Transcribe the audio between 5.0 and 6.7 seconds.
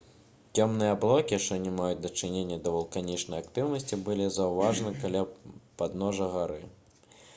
каля падножжа гары